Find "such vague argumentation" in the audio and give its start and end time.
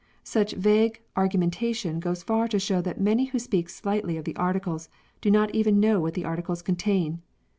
0.23-1.99